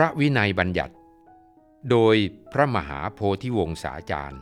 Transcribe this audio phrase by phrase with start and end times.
[0.00, 0.94] ระวินัยบัญญัติ
[1.90, 2.16] โดย
[2.52, 4.40] พระมหาโพธิวงศาจารย์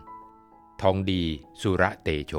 [0.81, 1.23] ทองดี
[1.61, 2.33] สุระเตโช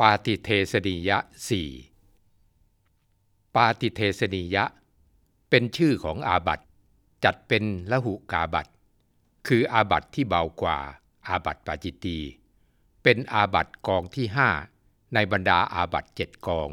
[0.00, 1.68] ปาติเทสนิยะสี่
[3.54, 4.64] ปาติเทสนิยะ
[5.50, 6.60] เป็นชื่อของอาบัต
[7.24, 8.66] จัดเป็นละหุกาบัต
[9.46, 10.78] คืออาบัตที่เบากว่า
[11.28, 12.18] อาบัตปาจิตตี
[13.02, 14.48] เป็นอาบัตกองที่ห้า
[15.14, 16.70] ในบรรดาอาบัตเจ็ดกอง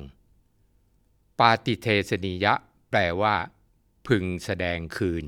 [1.39, 2.53] ปาติเทสนิยะ
[2.89, 3.35] แปลว่า
[4.07, 5.25] พึงแสดงคืน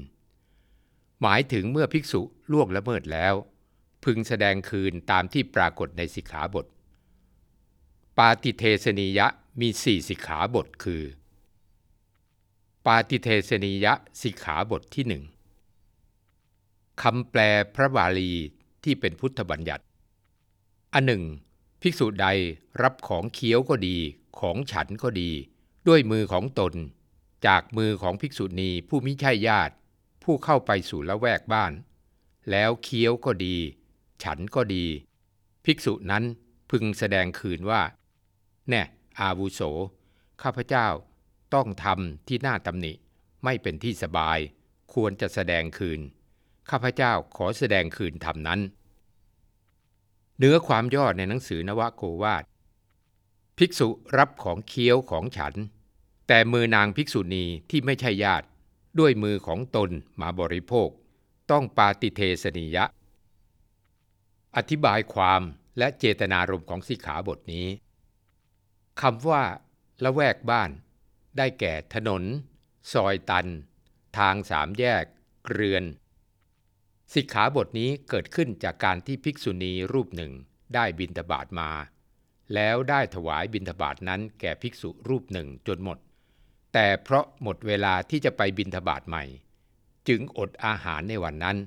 [1.22, 3.34] หมายถึงเมื่อภิกษุล่วงละเมิดแล้ว
[4.04, 6.66] พึงแสดงคืนตามที่ปรากฏในสิกขาบท
[8.18, 9.28] ปาติเทสนิยะ
[9.62, 11.04] มีสี่สิกขาบทคือ
[12.86, 15.24] ปาติเทสนิยะสิกขาบทที่หนึ่ง
[17.02, 17.42] คำแปล
[17.76, 18.32] พระบาลี
[18.84, 19.84] ที่เป็นพุทธบัญญัติ
[20.94, 21.24] อันหนึ่ง
[21.82, 22.28] ภิกษุใด
[22.82, 23.98] รับของเคี้ยวก็ดี
[24.40, 25.30] ของฉันก็ดี
[25.88, 26.74] ด้วยมือของตน
[27.48, 29.74] จากมือของภิกษุณีผู้มิใช่ญาติ
[30.24, 31.74] ผู้เข้าไปสู่ละแวกบ้าน
[32.52, 33.56] แล้วเคี้ยวก็ดี
[34.24, 34.86] ฉันก็ดี
[35.66, 36.24] ภิกษุนั้น
[36.72, 37.82] พึงแสดงคืนว่า
[38.70, 38.82] แน่
[39.20, 39.62] อาวุโส
[40.42, 40.88] ข้าพเจ้า
[41.54, 42.94] ต้องทำที่หน้าตำหนิ
[43.44, 44.40] ไม่เป็นที่สบาย
[44.94, 46.00] ควรจะแสดงคืน
[46.70, 48.60] ข้าพเจ้าขอแสดงคืนธรรมนั้น
[50.38, 52.44] เนื้อความย่อในหนังสือนวโกวาท
[53.58, 55.54] ภิกษุรับของเคี้ยวของฉัน
[56.28, 58.48] แต่มือนางภิกษุณีที่ไม่ใช่ญาติ
[59.00, 59.90] ด้วยมือของตน
[60.22, 60.90] มาบริโภค
[61.52, 62.86] ต้องปาติเทสนิยะ
[64.56, 65.42] อธิบายความ
[65.78, 67.68] และเจตนารมณ์ของสิกขาบทนี้
[69.02, 69.44] คำว่า
[70.04, 70.70] ละแวกบ้าน
[71.38, 72.24] ได้แก่ถนน
[72.94, 73.48] ซอยตัน
[74.18, 75.04] ทางสามแยก
[75.52, 75.84] เรือน
[77.14, 80.32] สิกขาบทนี้เกิดขึ้นจากการที่ภิกษุณีรูปหนึ่ง
[80.74, 81.70] ได้บินทบาทมา
[82.54, 85.98] แล้วได้ถวายบินทบาทนั้นแก่ภิกษุรูปหนึ่งจนหมด
[86.74, 89.24] แต่เพราะหมดเวลาที่จะไปบินทบาทใหม่
[90.08, 91.58] จึงอดอาหารในวันนั้น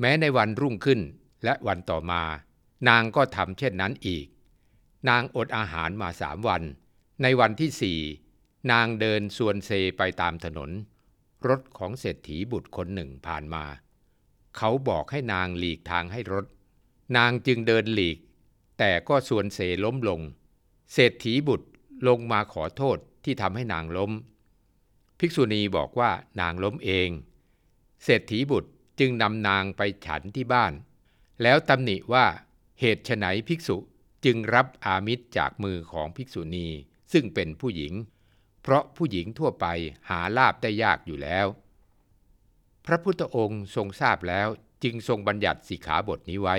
[0.00, 1.00] แม้ในวันรุ่งขึ้น
[1.44, 2.22] และวันต่อมา
[2.88, 4.26] นางก็ทำเช่นนั้นอีก
[5.08, 6.62] นางอดอาหารมาสามวัน
[7.22, 8.00] ในวันที่สี่
[8.72, 10.70] นางเดินส่วนเซไปตามถนน
[11.48, 13.64] รถของเศรษฐีบุตรคนหนึ่งผ่านมา
[14.56, 16.44] เขาบอกให้นางหลีกทางให้รถ
[17.16, 18.18] นางจึงเดินหลีก
[18.78, 20.20] แต่ก็ส่วนเซล้มลง
[20.92, 21.66] เศรษฐีบุตร
[22.08, 24.12] ลงมาขอโทษที่ทำให้นางล้ม
[25.18, 26.10] ภิกษุณีบอกว่า
[26.40, 27.08] นางล้มเอง
[28.04, 28.70] เศรษฐีบุตร
[29.00, 30.72] จึงนำนางไปฉันที่บ้าน
[31.42, 32.26] แล้วตำหนิว่า
[32.80, 33.76] เหตุไฉนภิกษุ
[34.24, 36.68] จึงรับอามิตรจากมือของภิกษุณี
[37.12, 37.92] ซึ่งเป็นผู้หญิง
[38.62, 39.66] เพราะผู้หญิงทั่วไป
[40.08, 41.46] หาลาบได้ยากอยู่แล้ว
[42.90, 44.48] พระพุทธองค์ทรงทราบแล้ว
[44.84, 46.56] จึงทรงบัญญัติสิกขาบทนี้ไว้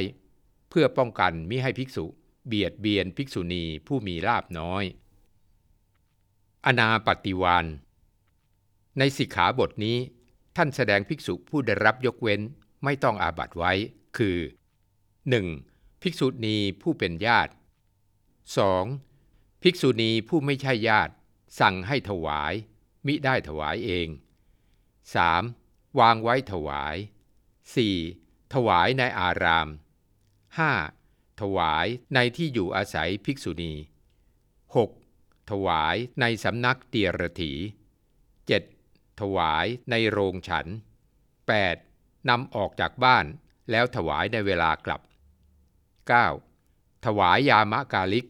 [0.69, 2.05] เพื่อป้องกันมิให้ภิกษุ
[2.47, 4.83] เบียดเบียนภิกษุณีผู้มีลาบน้อย
[6.65, 7.65] อนาปฏิวาน
[8.97, 9.97] ในสิกขาบทนี้
[10.55, 12.41] ท่านแสดงภิกษุผู้ได้รับยกเว้น
[12.83, 13.73] ไม่ต้องอาบัตไว้
[14.17, 14.37] คือ
[15.19, 16.01] 1.
[16.01, 17.51] ภิกษุณีผู้เป็นญาติ
[18.77, 19.63] 2.
[19.63, 21.13] ภิกษุณีผู้ไม่ใช่ญาติ
[21.59, 22.53] สั่งให้ถวาย
[23.05, 25.58] มิได้ถวายเอง 3.
[25.99, 26.95] วางไว้ถวาย
[27.75, 28.53] 4.
[28.53, 29.67] ถวายในอาราม
[30.59, 31.41] 5.
[31.41, 33.73] ถวายในที่อยู่อาศัยภิกษุณี
[34.75, 35.51] 6.
[35.51, 37.53] ถวายในสำนักเตียรถี
[38.57, 39.21] 7.
[39.21, 40.67] ถวายในโรงฉัน
[41.67, 42.29] 8.
[42.29, 43.25] นำออกจากบ้าน
[43.71, 45.01] แล้วถวายในเวลากลับ
[46.23, 47.05] 9.
[47.05, 48.27] ถวายยามะกาลิก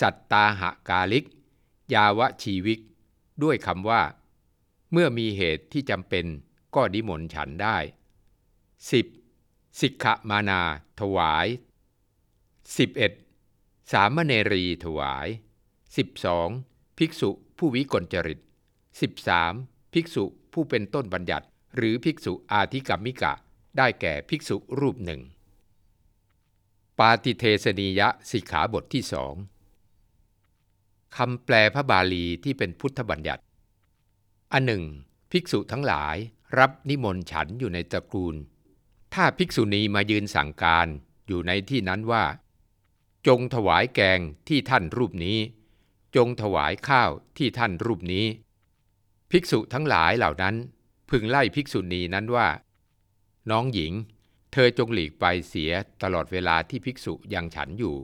[0.00, 1.26] สัตตาหะกาลิก
[1.94, 2.80] ยาวะชีวิก
[3.42, 4.02] ด้วยคำว่า
[4.92, 6.26] เมื่อมีเหตุที่จำเป็น
[6.74, 7.76] ก็ดิมนฉันได้
[8.98, 9.80] 10.
[9.80, 10.60] สิกขมานา
[11.00, 11.46] ถวาย
[13.08, 13.92] 11.
[13.92, 15.26] สามเณรีถวาย
[16.12, 16.98] 12.
[16.98, 18.40] ภิกษุผู้วิกลจริต
[19.16, 19.92] 13.
[19.92, 21.46] ภิกษุผู้เป็นต้นบัญญัติ
[21.76, 23.32] หรือภิกษุอาธิกรรมิกะ
[23.76, 25.20] ได้แก่ภิกษุรูปหนึ่ง
[26.98, 29.34] ปาติเทสนิยะสิกขาบทที่สอง
[31.16, 33.44] คำแปลพระบาลีที่เป็นพุทธบัญญัติ
[34.52, 34.82] อันหนึ่ง
[35.30, 36.16] ภิกษุทั้งหลาย
[36.58, 38.34] รับนิมนต์ฉันอยู่ในตระกูล
[39.14, 40.86] ถ้าภิกษุณีมายืนสั่งการ
[41.26, 42.24] อยู่ในที่นั้นว่า
[43.26, 45.38] จงถวายแกงที่ท่านรูปนี้
[46.16, 48.26] จงถวายข้าวที่ท่านรูปนี้
[49.30, 50.54] ภิกษุทั้งหลายเหล่านั้น
[51.10, 52.48] พึงไล่ภิกษุณีนั้นว่า
[53.50, 53.92] น้องหญิง
[54.52, 55.72] เธอจงหลีกไปเสีย
[56.02, 57.96] ตลอดเวลาที่ภิกษุยังฉันอยู่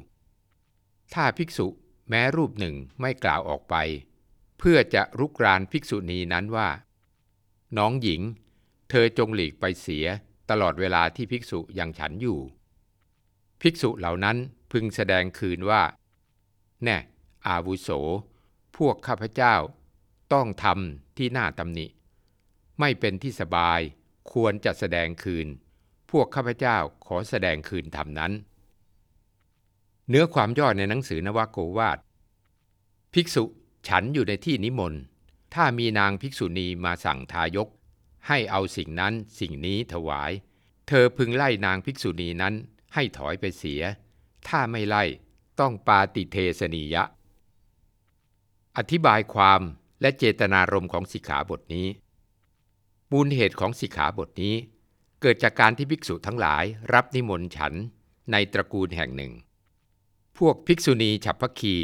[1.14, 1.66] ถ้าภิกษุ
[2.08, 3.74] แม้รูปหนึ่งไม่กล่าวออกไป
[4.58, 6.68] เพื่อจะรุกรานภิกษุณีนั้นว่า
[7.78, 8.20] น้องหญิง
[8.90, 10.06] เธอจงหลีกไปเสีย
[10.50, 12.38] ตลอดเวลาที่ภิกษุยังฉันอยู่
[13.60, 14.36] ภิกษุเหล่านั้น
[14.72, 15.82] พึงแสดงคืนว่า
[16.84, 16.98] แน่
[17.48, 17.88] อาวุโส
[18.76, 19.54] พวกข้าพเจ้า
[20.32, 21.86] ต้องทำที่หน่าตำหนิ
[22.80, 23.80] ไม่เป็นที่สบาย
[24.32, 25.46] ควรจะแสดงคืน
[26.10, 26.76] พวกข้าพเจ้า
[27.06, 28.32] ขอแสดงคืนธรรมนั้น
[30.08, 31.98] เนื้อความย่อในหนังสือนวโกวาท
[33.12, 33.44] ภิกษุ
[33.88, 35.02] ฉันอยู่ในที่นิมนต์
[35.54, 37.68] ถ้ามีนางภิกษุณีมาสั่งทายก
[38.28, 40.32] ให้เอาสิ่งนั้นสิ่งนี้ถวาย
[40.88, 42.54] เธอพึงไล่นางภิกษุณีนั้น
[42.94, 43.82] ให้ถอยไปเสีย
[44.48, 45.04] ถ้าไม่ไล่
[45.60, 47.04] ต้องปาติเทสนียะ
[48.76, 49.60] อธิบายความ
[50.00, 51.86] และเจตนารมณ์ของสิกขาบทนี้
[53.12, 54.54] มูลเหตุของสิกขาบทนี้
[55.20, 57.72] เกิดจากการที่ภิกษุทั้งหลายรับนิมนต์ฉัน
[58.32, 59.32] ในตระกูลแห่งหนึ่ง
[60.38, 61.76] พวกภิกษุณีฉับพักคี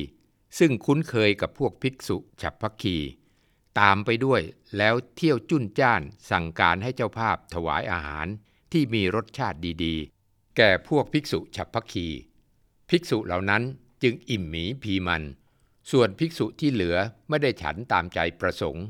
[0.58, 2.96] ซึ่งคุ้นเคยกับพวกภิกษุฉับพักคี
[3.80, 4.42] ตามไปด้วย
[4.76, 8.26] แล้วเที่ยวจุนจ้านสั่งการให้เจ้าภาพถวายอาหาร
[8.72, 12.08] ที่มีรสชาติดีๆ แก่พวกภิกษุฉับพักคี
[12.90, 13.62] ภิกษุเหล่านั้น
[14.02, 15.22] จึงอิ่มหมีพีมัน
[15.90, 16.96] ส่วนภิกษุที่เหลือ
[17.28, 18.84] ไม่ได้ฉันตามใจประสงค์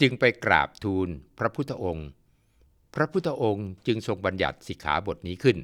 [0.00, 1.08] จึงไปกราบทูล
[1.38, 2.08] พระพุทธองค์
[2.94, 5.58] พระพุทธองค์จึงทรงบัญญัติสิกขาบทนี้ขึ้น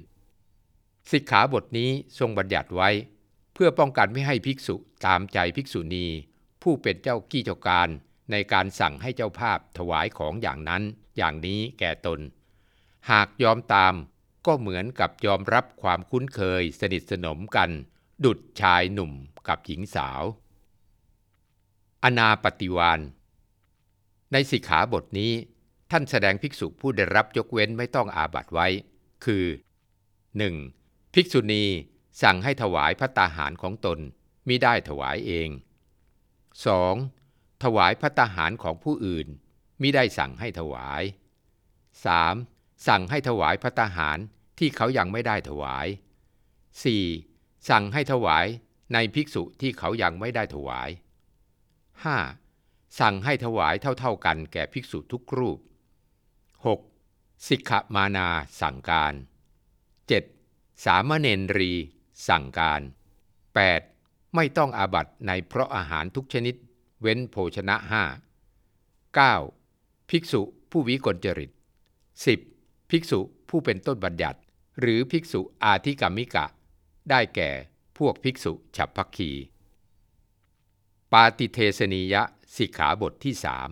[1.13, 2.91] สิกขาบทนี้ทรงบัญญัติไว้
[3.55, 4.77] เพื่อป้องกันไม่ให้ภิกษุ
[5.07, 6.07] ตามใจภิกษุณี
[6.63, 7.89] ผู้เป็นเจ้ากี้เจ้าการ
[8.31, 10.83] ในการสั่งให้เจ้าภาพถวายของอย่างนั้น
[11.17, 12.21] อย่างนี้แก่ตน
[13.11, 13.95] หากยอมตาม
[14.47, 17.71] ก็เหมือนกับยอมรับความคุ้นเคยสนิทสนมกัน
[18.25, 19.13] ดุดชายหนุ่ม
[19.49, 20.23] กับหญิงสาว
[22.05, 23.01] อนาปฏิวาน
[24.33, 25.33] ในสิกขาบทนี้
[25.91, 28.67] ท่านแสดงภิกษุผู้ได้รับยกเว้นไม่ต้องอาบัตไว้
[29.25, 29.45] คือ
[30.35, 31.15] 1.
[31.15, 31.65] ภิกษุณี
[32.23, 33.99] สั่งให้ถวายพระตาหารของตน
[34.49, 35.49] มิได้ถวายเอง
[36.65, 37.28] 2.
[37.63, 39.29] ถวายพระตาหารของผู้อื่น
[39.83, 41.03] มิได้สั่งให้ถวาย
[41.95, 42.87] 3.
[42.89, 44.19] สั่งให้ถวายพระตาหาร
[44.59, 45.87] ที่เขายังไม่ได้ถวาย
[46.99, 47.69] 4.
[47.71, 48.47] สั่งให้ถวาย
[48.93, 50.89] ในภิกษุที่เขายังไม่ได้ถวาย
[52.15, 53.01] 5.
[53.01, 55.59] สั่งให้ถวายเท่าๆกันแก่ภิกษุทุกรูป
[56.73, 57.49] 6.
[57.49, 58.29] สิกขมานา
[58.61, 59.15] สั่งการ
[59.99, 60.85] 7.
[60.85, 61.29] สามเณ
[61.59, 61.73] รี
[62.29, 62.81] สั่งการ
[63.59, 64.35] 8.
[64.35, 66.55] ไม่ต้องอาบัตในเพราะอาหารทุกชนิด
[67.01, 68.05] เว้นโภชนะห้า
[69.27, 70.11] 9.
[70.11, 71.51] ภิกษุผู้วิกลจริต
[72.21, 72.91] 10.
[72.91, 74.41] ภิกษุผู้เป็นต้นบัญญัติ
[74.81, 76.47] หรือภิกษุอาธิกรรมิกะ
[77.11, 77.51] ได้แก่
[77.99, 79.31] พวกภิกษุฉับพักคี
[81.13, 82.23] ปาติเทสนียะ
[82.57, 83.71] สิกขาบทที่สาม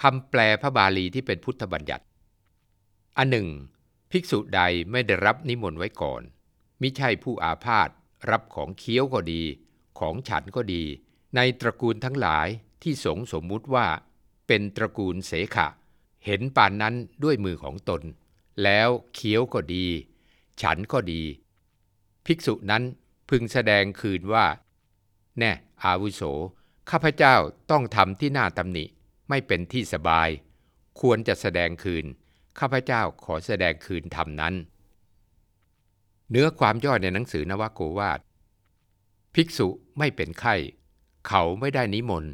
[0.00, 2.04] คำแปลพระบาลีที่เป็นพุทธบัญญัติ
[3.16, 3.48] อันหนึ่ง
[4.10, 4.60] ภิกษุใด
[4.90, 6.22] ไม่ได้รับนิมนต์ไว้ก่อน
[6.80, 7.88] มิใช่ผู้อาพาธ
[8.30, 9.42] รับของเคี้ยวก็ดี
[9.98, 10.84] ของฉันก็ดี
[11.36, 12.48] ในตระกูลทั้งหลาย
[12.82, 13.86] ที่สงสมมุติว่า
[14.46, 15.68] เป็นตระกูลเสขะ
[16.24, 16.94] เห็นป่านนั้น
[17.24, 18.02] ด้วยมือของตน
[18.62, 19.86] แล้วเคี้ยวก็ดี
[20.62, 21.22] ฉันก็ดี
[22.26, 22.82] ภิกษุนั้น
[23.28, 24.46] พึงแสดงคืนว่า
[25.38, 25.52] แน่
[25.84, 26.22] อาวุโส
[26.90, 27.34] ข้าพเจ้า
[27.70, 28.84] ต้องทำที่หน่าตำหนิ
[29.28, 30.28] ไม่เป็นที่สบาย
[31.00, 32.04] ควรจะแสดงคืน
[32.58, 34.54] ข้าพเจ้าขอแสดงคืนธรรมนั้น
[36.30, 38.20] เนื้อความย่อในหนังสือนวโกวาท
[39.34, 39.68] ภิกษุ
[39.98, 40.54] ไม่เป็นไข้
[41.28, 42.32] เขาไม่ได้นิมนต์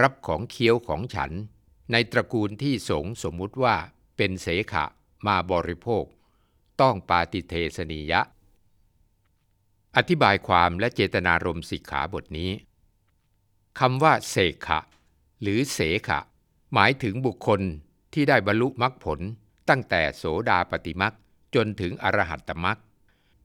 [0.00, 1.30] รับของเคี้ยวของฉัน
[1.92, 3.76] ในตระกูลที่สงสมมุติว่า
[4.16, 4.84] เป็นเสขะ
[5.26, 6.04] มาบริโภค
[6.80, 8.20] ต้องปาติเทสนียะ
[9.96, 12.50] อธิบายความและเจตนารมณ์สิกขาบทนี้
[13.78, 14.36] คำว่าเส
[14.66, 14.80] ขะ
[15.42, 16.20] หรือเสขะ
[16.74, 17.60] หมายถึงบุคคล
[18.12, 19.20] ที่ได้บรรลุมรรคผล
[19.68, 21.14] ตั้งแต่โสดาปติมรรค
[21.54, 22.78] จนถึงอรหัตตมรรค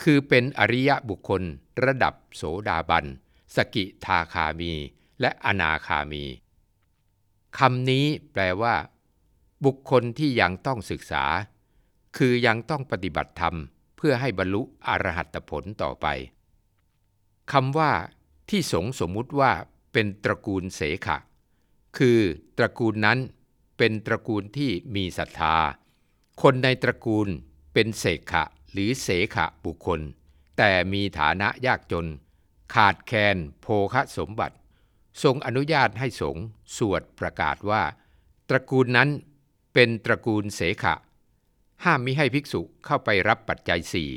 [0.03, 1.41] คือเป็นอริยบุคคล
[1.84, 3.06] ระดับโสดาบัน
[3.56, 4.74] สกิทาคามี
[5.22, 6.25] และอนาคามี
[7.58, 8.75] คำนี้แปลว่า
[9.66, 11.24] บุคคลที่ยังต้องศึกษา
[12.18, 13.56] คือยังต้องปฏิบัติธรรม
[13.98, 16.08] เพื่อให้บรรลุอรหัตผลต่อไป
[17.51, 17.92] คำว่า
[18.50, 19.51] ที่สงสมมุติว่า
[19.94, 21.18] เป็นตระกูลเสขะ
[21.98, 22.20] คือ
[22.58, 23.20] ตระกูลนั้น
[23.77, 25.56] เป็นตระกูลที่มีศรัทธา
[26.42, 27.27] คนในตระกูล
[27.74, 30.00] เป็นเสขะ หรือเสขะบุคคล
[30.58, 32.08] แต่มีฐานะยากจน
[32.74, 34.56] ขาดแคลนโภคสมบัติ
[35.24, 36.46] ทรงอนุญาตให้สงฆ์
[36.78, 37.84] สวดประกาศว่า
[38.50, 39.10] ตระกูลนั้น
[39.74, 40.96] เป็นตระกูลเสขะ
[41.84, 44.12] ห้ามมิให้ภิกษุเข้าไปรับปัจจัยสี่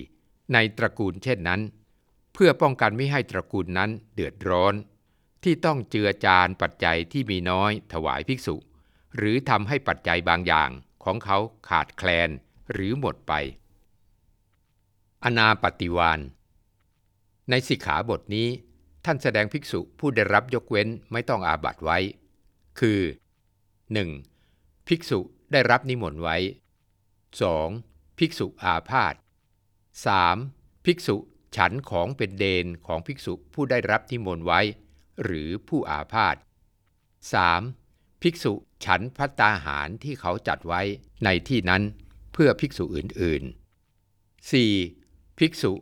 [0.53, 1.61] ในตระกูลเช่นนั้น
[2.33, 4.75] เพื่อป้องกันไม่ให้ตระกูลนั้นเดือดร้อน
[5.43, 8.57] ที่ต้องเจือจานปัจจัยที่มีน้อยถวายภิกษุ
[9.17, 10.71] หรือทำให้ปัจจัยบางอย่าง
[11.05, 11.39] ของเขา
[11.69, 12.31] ขาดแคลน
[12.73, 13.33] หรือหมดไป
[15.25, 16.21] อนาปฏิวาน
[17.51, 18.49] ในสิกขาบทนี้
[19.05, 21.99] ท่านแสดงภิกษุผู้ได้รับยกเว้นไม่ต้องอาบัตไว้
[22.81, 23.01] คือ
[24.15, 24.89] 1.
[24.89, 25.21] ภิกษุ
[25.53, 26.37] ได้รับนิมนต์ไว้
[27.49, 28.19] 2.
[28.19, 29.15] ภิกษุอาพาธ
[30.21, 30.85] 3.
[30.85, 31.17] ภิกษุ
[31.57, 34.61] ฉันของเป็นเดนของภิกษุผู้ได้รับนิมนต์ไว้
[35.23, 36.37] หรือผู้อาพาธ
[37.29, 38.23] 3.
[38.23, 38.53] ภิกษุ
[38.85, 40.83] ฉันพัตตาหารที่เขาจัดไว้
[41.25, 41.83] ในที่นั้น
[42.33, 44.51] เพื่อภิกษุอื่นๆ
[44.83, 45.39] 4.
[45.39, 45.73] ภิกษุ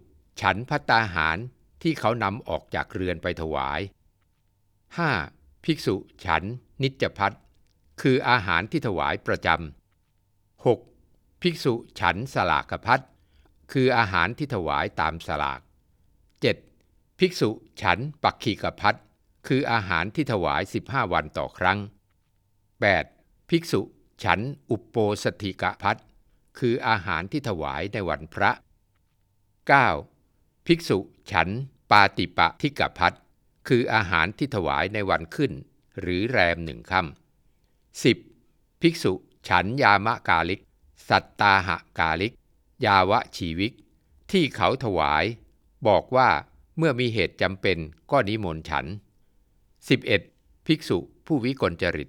[0.41, 1.39] ฉันพัตตาหาร
[1.83, 3.81] ที่เขานำออกจากเรือนไปถวาย
[4.93, 5.65] 5.
[5.65, 5.95] ภิกษุ
[6.25, 6.43] ฉัน
[6.83, 7.33] นิจพัต
[8.03, 11.43] คืออาหารที่ถวายประจำ 6.
[11.43, 13.01] ภิกษุฉันสลากพัต
[13.73, 15.61] คืออาหารที่ถวายตามสลาก
[16.41, 17.19] 7.
[17.19, 17.51] ภิกษุ
[17.83, 18.95] ฉันปักขีกพัต
[19.47, 21.79] คืออาหารที่ถวาย 15 วันต่อครั้ง
[22.69, 23.51] 8.
[23.51, 23.81] ภิกษุ
[24.25, 25.97] ฉันอุปโปสถิกพัต
[26.59, 28.51] คืออาหารที่ถวายในวันพระ
[29.73, 30.18] 9.
[30.71, 30.99] ภิกษุ
[31.33, 31.49] ฉัน
[31.91, 33.13] ปาติปะทิกพัต
[33.69, 35.53] คืออาหารที่ถวายในวันขึ้น
[36.01, 38.83] หรือแรมหนึ่งค่ำ 10.
[38.83, 39.13] ภิกษุ
[39.49, 40.61] ฉันยามะกาลิก
[41.09, 42.35] สัตตาหะกาลิก
[42.87, 43.73] ยาวะชีวิก
[44.31, 45.25] ที่เขาถวาย
[45.89, 46.29] บอกว่า
[46.77, 47.79] เมื่อมีเหตุจำเป็น
[48.11, 48.87] ก็นิมนต์ฉัน
[49.97, 50.67] 11.
[50.67, 52.09] ภิกษุผู้วิกลจริต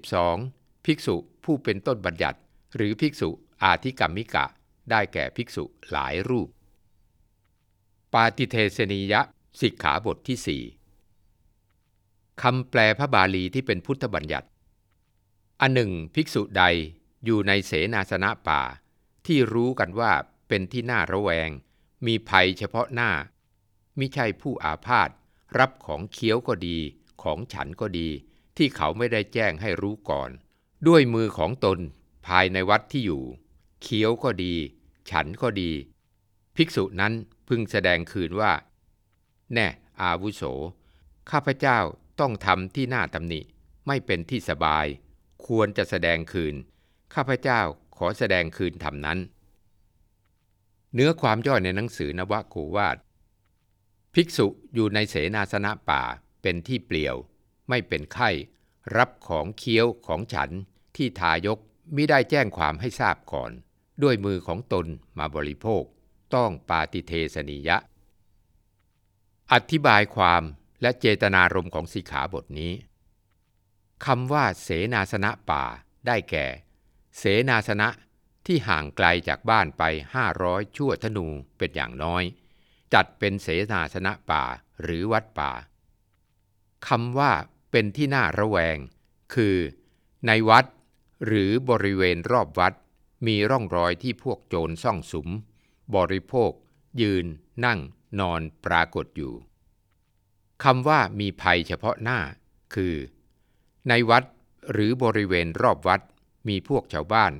[0.00, 0.84] 12.
[0.84, 2.38] ภิกษุผู้เป็นต้นบัญญัติ
[2.76, 3.28] หรือภิกษุ
[3.62, 4.46] อาธิกรรมิกะ
[4.90, 9.20] ได้แก่ภิกษุหลายรูปาติเทสนิยะ
[9.60, 10.62] สิกขาบทที่สี่
[12.42, 14.48] คำแปลพระบาลีที่เป็นพุทธบัญญัติ
[15.60, 16.64] อันหนึ่ง ภิกษุใด
[17.24, 18.62] อยู่ในเสนาสนะป่า
[19.26, 20.12] ที่รู้กันว่า
[20.48, 21.50] เป็นที่น่าระแวง
[22.06, 23.10] มีภัยเฉพาะหน้า
[23.98, 25.10] มิใช่ผู้อาพาธ
[25.58, 26.78] รับของเคี้ยวก็ดี
[27.22, 28.08] ของฉันก็ดี
[28.56, 30.30] ที่เขาไม่ได้แจ้งให้รู้ก่อน
[30.86, 31.78] ด้วยมือของตน
[32.26, 33.22] ภายในวัดที่อยู่
[33.82, 34.54] เคี้ยวก็ดี
[35.10, 35.70] ฉันก็ดี
[36.56, 37.12] ภิกษุนั้น
[37.48, 38.52] พึงแสดงคืนว่า
[39.54, 39.66] แน่
[40.02, 40.42] อาวุโส
[41.30, 41.78] ข้าพเจ้า
[42.20, 43.40] ต้องทำที่หน้าตำหนิ
[43.86, 44.86] ไม่เป็นที่สบาย
[45.46, 46.54] ควรจะแสดงคืน
[47.14, 47.60] ข้าพเจ้า
[47.96, 49.18] ขอแสดงคืนทำนั้น
[50.94, 52.96] เนื้อความย่อยในหนังสือนวโกวาท
[54.14, 56.02] ภิกษุอยู่ในเสนาสนะป่า
[56.42, 57.16] เป็นที่เปลี่ยว
[57.68, 58.30] ไม่เป็นไข้
[58.96, 60.50] รับของเคี้ยวของฉัน
[60.96, 61.58] ที่ทายก
[61.94, 63.50] มิได้แจ้งความให้ทราบก่อน
[64.02, 64.86] ด้วยมือของตน
[65.18, 65.84] มาบริโภค
[66.34, 67.76] ต้องปาติเทสนิยะ
[69.52, 70.42] อธิบายความ
[70.82, 72.72] และเจตนารมณ์ของสิกขาบทนี้
[74.04, 75.64] คำว่าเสนาสนะป่า
[76.06, 76.46] ได้แก่
[77.18, 77.88] เสนาสนะ
[78.46, 79.82] ที่ห่างไกลจากบ้านไป
[80.14, 81.26] ห้าร้อยชั่วธนู
[81.58, 82.22] เป็นอย่างน้อย
[82.94, 84.44] จัดเป็นเสนาสนะป่า
[84.82, 85.52] หรือวัดป่า
[86.88, 87.32] คำว่า
[87.70, 88.76] เป็นที่น่าระแวง
[89.34, 89.56] คือ
[90.26, 90.64] ในวัด
[91.26, 92.72] หรือบริเวณรอบวัด
[93.26, 95.28] มีร่องรอยที่พวกโจรซ่องสุม
[95.94, 96.50] บริโภค
[97.00, 97.26] ยืน
[97.64, 97.78] นั่ง
[98.20, 99.34] นอนปรากฏอยู่
[100.64, 102.18] คำว่ามีภัยเฉพาะหน้า
[102.74, 102.94] คือ
[103.88, 104.24] ในวัด
[104.72, 106.00] หรือบริเวณรอบวัด
[106.48, 107.32] มีพวกชาวบ้าน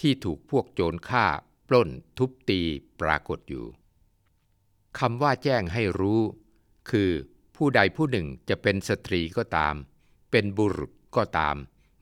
[0.00, 1.26] ที่ถูกพวกโจรฆ่า
[1.68, 2.60] ปล้น ทุบตี
[3.00, 3.66] ปรากฏอยู่
[4.98, 6.20] คำว่าแจ้งให้รู้
[6.90, 7.10] คือ
[7.56, 9.74] ผู้ใดผู้หนึ่งจะเป็นสตรีก็ตาม
[10.30, 11.56] เป็นบุรุษก็ตาม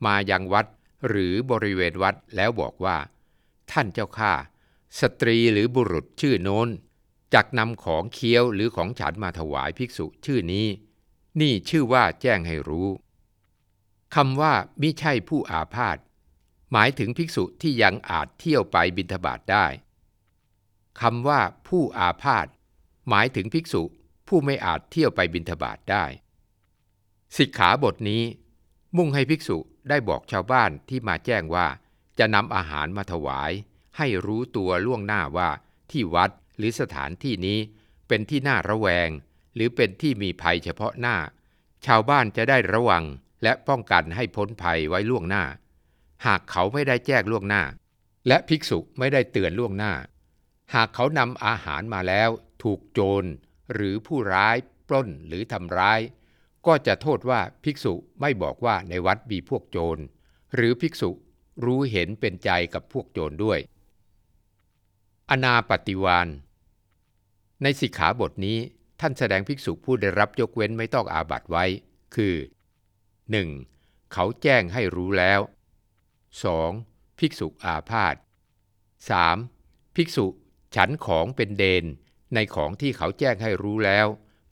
[0.05, 0.65] มายังวัด
[1.07, 2.97] หรือบริเวณวัดแล้วบอกว่า
[3.71, 4.33] ท่านเจ้าข้า
[5.01, 6.67] สตรีหรือบุรุษชื่อโน้น
[7.33, 10.67] จักนำของเคี้ยวหรือของฉันมาถวายภิกษุชื่อนี้
[11.39, 12.89] นี่ชื่อว่าแจ้งให้รู้
[14.15, 15.97] คำว่ามิใช่ผู้อาพาธ
[16.71, 19.65] หมายถึงภิกษุที่ยังอาจเที่ยวไปบิณฑบาตได้
[21.01, 22.47] คำว่าผู้อาพาธ
[23.09, 23.83] หมายถึงภิกษุ
[24.27, 26.05] ผู้ไม่อาจเที่ยวไปบิณฑบาตได้
[27.37, 28.23] สิกขาบทนี้
[28.97, 29.57] มุ่งให้ภิกษุ
[29.89, 31.67] ได้บอกชาวบ้านที่มาแจ้งว่า
[32.19, 33.51] จะนำอาหารมาถวาย
[33.97, 35.49] ให้รู้ตัวล่วงหน้าว่า
[35.91, 37.59] ที่วัดหรือสถานที่นี้
[38.07, 39.09] เป็นที่น่าระแวง
[39.55, 41.17] หรือเป็นที่มีภัยเฉพาะหน้า
[41.85, 43.03] ชาวบ้านจะได้ระวัง
[43.43, 45.43] และป้องกันให้พ้นภัยไว้ล่วงหน้า
[46.25, 47.63] หากเขาไม่ได้แจ้งล่วงหน้า
[48.27, 49.93] และภิกษุไม่ได้เตือนล่วงหน้า
[50.73, 52.29] หากเขานำอาหารมาแล้ว
[52.63, 53.23] ถูกโจร
[53.73, 54.55] หรือผู้ร้าย
[54.87, 55.99] ปล้นหรือทำร้าย
[56.65, 59.97] ก็จะโทษว่าภิกษุไม่บอกว่าในวัดมีพวกโจร
[60.55, 61.11] หรือภิกษุ
[61.65, 63.59] รู้เห็นเป็นใจกับพวกโจรด้วย
[65.29, 66.27] อนาปฏิวาน
[67.61, 68.57] ในสิกขาบทนี้
[68.99, 71.65] ท่านแสดงภิกษุผู้ได้รับยกเว้นไม่ต้องอาบัตไว้
[72.15, 72.35] คือ
[73.43, 74.13] 1.
[74.13, 75.39] เขาแจ้งให้รู้แล้ว
[76.49, 77.19] 2.
[77.19, 78.15] ภิกษุอาพาธ
[79.05, 79.95] 3.
[79.95, 80.25] ภิกษุ
[80.75, 81.85] ฉันของเป็นเดน
[82.33, 84.07] ในของที่เขาแจ้งให้รู้แล้ว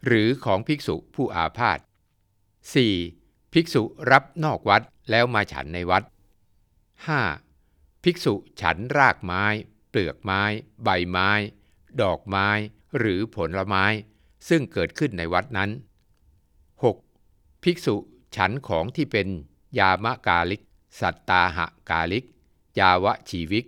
[0.06, 1.80] หรือของภิกษุผู้อาพาธ
[2.66, 3.54] 4.
[3.54, 6.04] ภิกษุรับนอกวัดแล้วมาฉันในวัด
[7.24, 8.04] 5.
[8.04, 9.46] ภิกษุฉันรากไม้
[9.94, 10.44] เปลือกไม้
[10.84, 11.30] ใบไม้
[12.02, 12.48] ดอกไม้
[12.98, 13.86] หรือผลไม้
[14.50, 15.70] ซึ่งเกิดขึ้นในวัดนั้น
[16.86, 17.64] 6.
[17.64, 17.96] ภิกษุ
[18.36, 19.28] ฉันของที่เป็น
[19.80, 20.62] ยามะกาลิก
[21.00, 22.26] สัตตาหะกาลิก
[22.80, 23.66] ยาวะชีวิก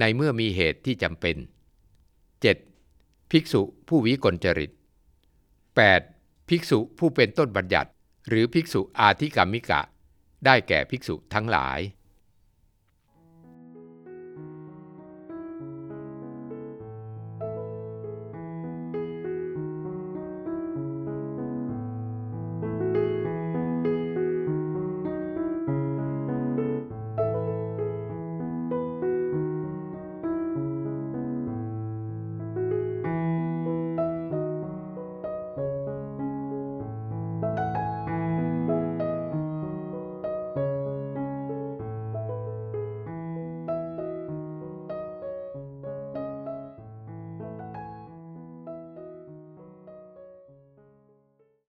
[0.00, 1.36] ในเมื่อมีเหตุที่จำเป็น
[2.54, 3.30] 7.
[3.30, 4.70] ภิกษุผู้วิกลจริต
[5.80, 6.48] 8.
[6.48, 7.90] ภิกษุผู้เป็นต้นบัญญัติ
[8.28, 9.80] หรือภิกษุอาธิกรรมิกะ
[10.44, 11.78] ได้แก่ภิกษุทั้งหลาย